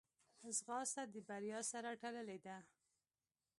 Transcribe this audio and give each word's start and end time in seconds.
ځغاسته 0.57 1.01
د 1.13 1.15
بریا 1.27 1.59
سره 1.71 1.89
تړلې 2.01 2.37
ده 2.45 2.57